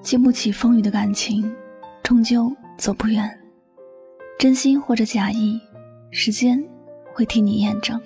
[0.00, 1.50] 经不起风雨的感情，
[2.02, 3.28] 终究走不远。
[4.38, 5.60] 真心或者假意，
[6.10, 6.62] 时间
[7.12, 8.00] 会替你验证。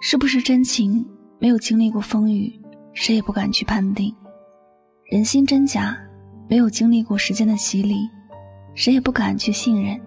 [0.00, 1.04] 是不是真情？
[1.38, 2.60] 没有经历过风雨，
[2.92, 4.14] 谁也不敢去判定。
[5.10, 5.96] 人心真假，
[6.48, 8.08] 没有经历过时间的洗礼，
[8.74, 10.00] 谁也不敢去信任。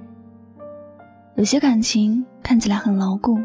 [1.35, 3.37] 有些感情看起来很牢固。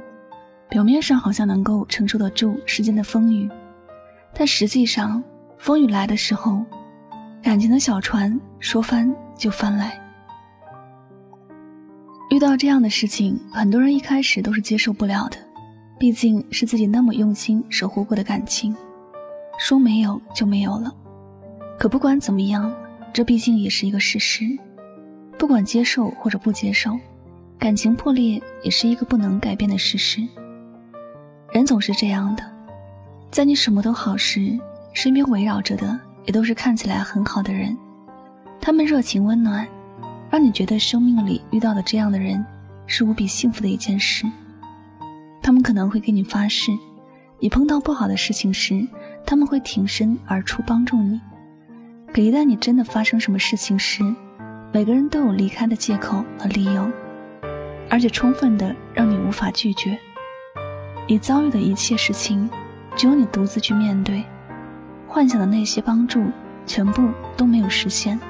[0.69, 3.49] 表面上好像能够承受得住世间的风雨，
[4.35, 5.23] 但实际上，
[5.57, 6.63] 风雨来的时候，
[7.43, 9.99] 感情的小船说翻就翻来。
[12.31, 15.39] 遇到这样的事情，很多人一开始都是接受不了的，
[15.99, 18.77] 毕竟是自己那么用心守护过的感情，
[19.59, 20.95] 说没有就没有了。
[21.79, 22.71] 可不管怎么样，
[23.11, 24.45] 这毕竟也是一个事实。
[25.39, 26.99] 不管接受或者不接受，
[27.59, 30.21] 感情破裂也是一个不能改变的事实。
[31.51, 32.45] 人总是这样的，
[33.31, 34.59] 在你什么都好时，
[34.93, 37.77] 身边围绕着的也都是看起来很好的人，
[38.61, 39.67] 他们热情温暖，
[40.31, 42.45] 让你觉得生命里遇到的这样的人
[42.87, 44.27] 是无比幸福的一件事。
[45.43, 46.71] 他们可能会给你发誓，
[47.39, 48.87] 你碰到不好的事情时，
[49.25, 51.19] 他们会挺身而出帮助你。
[52.13, 54.03] 可一旦你真的发生什么事情时，
[54.71, 56.87] 每个人都有离开的借口和理由，
[57.89, 59.99] 而且充分的让你无法拒绝。
[61.11, 62.51] 你遭遇的一切事情，
[62.95, 64.23] 只有你独自去面对。
[65.09, 66.27] 幻想的那些帮助，
[66.67, 68.21] 全部都没有实现。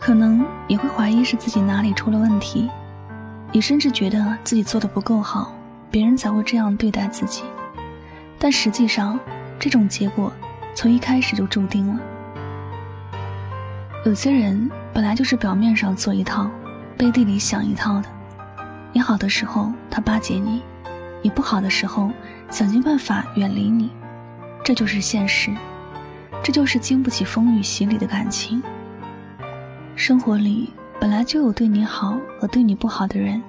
[0.00, 2.70] 可能你会怀疑是自己哪里出了问题，
[3.52, 5.52] 你甚至觉得自己做的不够好，
[5.90, 7.42] 别人才会这样对待自己。
[8.38, 9.20] 但实际上，
[9.58, 10.32] 这种结果
[10.74, 12.00] 从一开始就注定了。
[14.06, 16.50] 有些人本来就是表面上做一套，
[16.96, 18.08] 背地里想一套的。
[18.94, 20.60] 你好的时候，他巴结你；
[21.22, 22.10] 你不好的时候，
[22.50, 23.90] 想尽办法远离你。
[24.62, 25.50] 这就是现实，
[26.42, 28.62] 这就是经不起风雨洗礼的感情。
[29.96, 30.70] 生活里
[31.00, 33.42] 本来就有对你好和对你不好的人，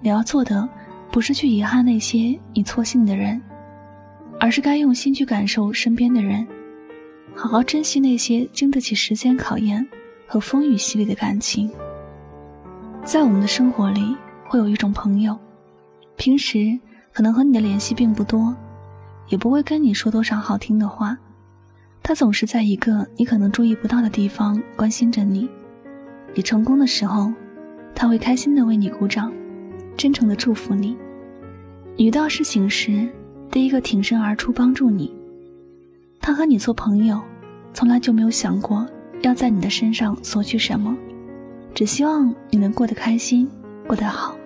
[0.00, 0.66] 你要做的
[1.10, 3.40] 不是去遗憾那些你错信的人，
[4.40, 6.46] 而是该用心去感受身边的人，
[7.34, 9.86] 好好珍惜那些经得起时间考验
[10.26, 11.70] 和风雨洗礼的感情。
[13.04, 14.16] 在我们的生活里。
[14.52, 15.34] 会有一种朋友，
[16.16, 16.78] 平时
[17.10, 18.54] 可能和你的联系并不多，
[19.28, 21.16] 也不会跟你说多少好听的话。
[22.02, 25.48] 他总是在一个你可能注意不到的地方关心着你。
[26.34, 27.32] 你成功的时候，
[27.94, 29.32] 他会开心的为你鼓掌，
[29.96, 30.98] 真诚的祝福你。
[31.96, 33.08] 遇到事情时，
[33.50, 35.14] 第一个挺身而出帮助你。
[36.20, 37.18] 他和你做朋友，
[37.72, 38.86] 从来就没有想过
[39.22, 40.94] 要在你的身上索取什么，
[41.74, 43.48] 只希望你能过得开心，
[43.86, 44.36] 过得好。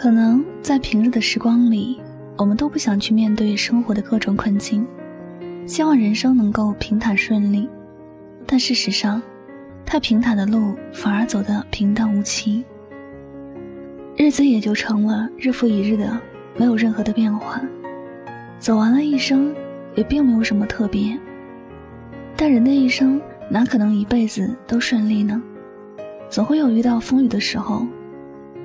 [0.00, 2.00] 可能在平日的时光里，
[2.36, 4.86] 我们都不想去面对生活的各种困境，
[5.66, 7.68] 希望人生能够平坦顺利。
[8.46, 9.20] 但事实上，
[9.84, 12.64] 太平坦的路反而走得平淡无奇，
[14.16, 16.16] 日子也就成了日复一日的，
[16.56, 17.60] 没有任何的变化。
[18.60, 19.52] 走完了一生，
[19.96, 21.18] 也并没有什么特别。
[22.36, 23.20] 但人的一生
[23.50, 25.42] 哪可能一辈子都顺利呢？
[26.30, 27.84] 总会有遇到风雨的时候。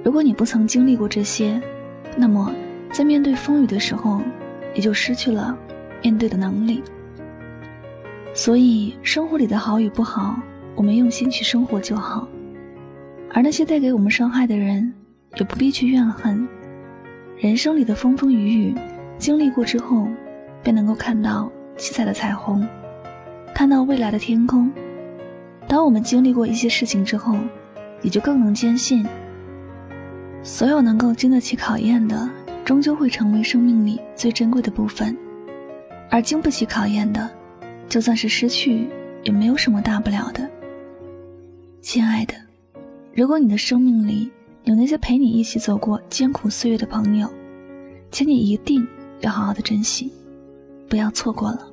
[0.04, 1.62] 如果你不曾经历过这些，
[2.18, 2.54] 那么
[2.92, 4.22] 在面对风雨的时候，
[4.76, 5.58] 也就失去了
[6.02, 6.84] 面对的能力。
[8.34, 10.36] 所以，生活里的好与不好，
[10.76, 12.28] 我们用心去生活就好。
[13.32, 14.94] 而那些带给我们伤害的人，
[15.38, 16.48] 也不必去怨恨。
[17.38, 18.76] 人生里的风风雨雨，
[19.18, 20.08] 经历过之后，
[20.62, 22.68] 便能够看到七彩的彩虹，
[23.56, 24.72] 看到未来的天空。
[25.68, 27.38] 当我们经历过一些事情之后，
[28.02, 29.06] 也就更能坚信。
[30.44, 32.30] 所有能够经得起考验的，
[32.66, 35.16] 终究会成为生命里最珍贵的部分；
[36.10, 37.30] 而经不起考验的，
[37.88, 38.90] 就算是失去，
[39.24, 40.50] 也没有什么大不了的。
[41.82, 42.36] 亲爱的，
[43.14, 44.30] 如果你的生命里
[44.66, 47.30] 有那些陪你一起走过艰苦岁月的朋友，
[48.12, 48.86] 请你一定
[49.22, 50.12] 要好好的珍惜，
[50.90, 51.66] 不要错过了，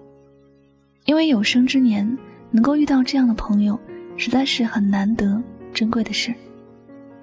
[1.07, 2.17] 因为有生之年
[2.53, 3.77] 能够遇到这样的朋友，
[4.17, 5.43] 实在是很难得、
[5.75, 6.33] 珍贵的事。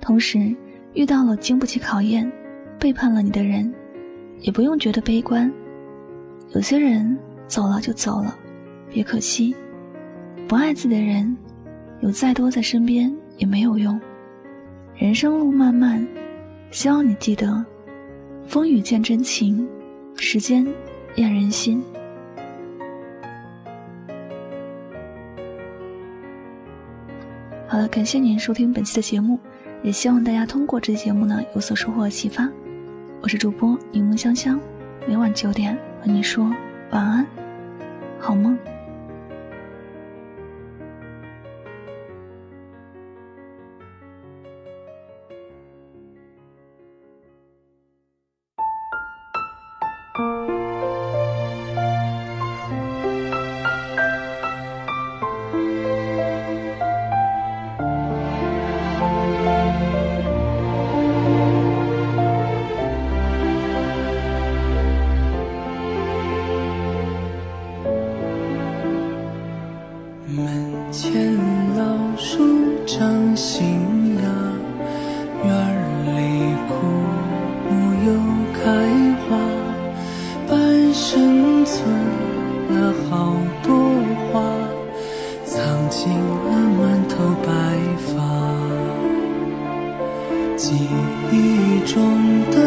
[0.01, 0.53] 同时，
[0.97, 2.29] 遇到了经不起考验、
[2.79, 3.71] 背叛了你的人，
[4.39, 5.53] 也不用觉得悲观。
[6.55, 7.15] 有些人
[7.45, 8.35] 走了就走了，
[8.89, 9.55] 别可惜。
[10.47, 11.38] 不爱自己的人，
[12.01, 14.01] 有再多在身边也没有用。
[14.95, 16.03] 人生路漫漫，
[16.71, 17.63] 希望你记得，
[18.47, 19.69] 风雨见真情，
[20.15, 20.65] 时间
[21.17, 21.79] 验人心。
[27.67, 29.39] 好了，感谢您收听本期的节目，
[29.83, 32.50] 也希望大家通过这期节目呢有所收获和启发。
[33.21, 34.59] 我是主播柠檬香香，
[35.07, 36.51] 每晚九点和你说
[36.91, 37.25] 晚安，
[38.19, 38.57] 好梦。
[70.29, 70.45] 门
[70.91, 71.33] 前
[71.77, 72.44] 老树
[72.85, 73.65] 长新
[74.18, 74.24] 芽，
[75.45, 75.50] 院
[76.06, 76.74] 里枯
[77.69, 77.71] 木
[78.06, 78.12] 又
[78.53, 78.59] 开
[79.24, 79.38] 花，
[80.50, 81.77] 半生存
[82.69, 83.74] 了好多
[84.33, 84.44] 话，
[85.45, 87.15] 藏进了满头
[87.45, 87.50] 白
[87.97, 88.12] 发。
[90.57, 90.75] 记
[91.31, 91.95] 忆中
[92.51, 92.66] 的。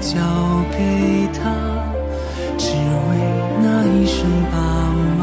[0.00, 0.16] 交
[0.72, 1.40] 给他，
[2.56, 3.10] 只为
[3.62, 4.18] 那一声
[4.50, 4.56] 爸
[5.18, 5.20] 妈。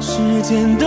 [0.00, 0.86] 时间都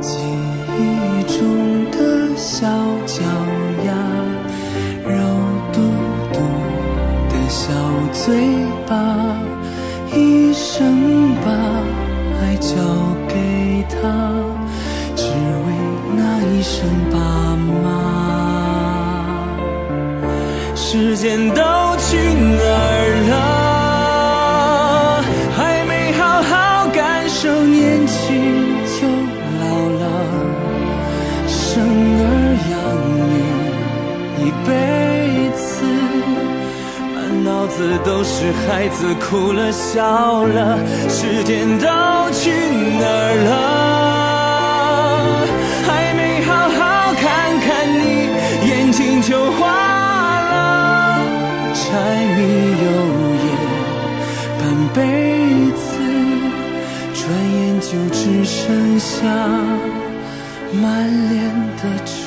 [0.00, 0.16] 记
[0.78, 2.66] 忆中的小
[3.04, 3.22] 脚
[3.84, 3.92] 丫
[5.04, 5.12] 肉
[5.72, 5.80] 嘟
[6.32, 6.38] 嘟
[7.28, 7.72] 的小
[8.12, 8.26] 嘴
[8.86, 8.94] 巴
[10.14, 11.50] 一生把
[12.40, 12.70] 爱交
[13.26, 13.96] 给他
[15.16, 15.66] 只为
[16.16, 17.18] 那一声爸
[17.82, 17.86] 妈。
[20.76, 21.77] 时间到
[37.78, 40.76] 子都是孩子哭了笑了，
[41.08, 41.86] 时间都
[42.32, 42.50] 去
[42.98, 45.46] 哪儿了？
[45.86, 48.26] 还没好好看看你，
[48.68, 49.60] 眼睛就花
[50.50, 51.22] 了。
[51.72, 51.86] 柴
[52.34, 52.38] 米
[52.82, 52.86] 油
[53.46, 53.48] 盐
[54.58, 54.60] 半
[54.92, 54.98] 辈
[55.78, 55.86] 子，
[57.14, 57.22] 转
[57.54, 59.14] 眼就只剩下
[60.82, 61.38] 满脸
[61.76, 62.18] 的皱。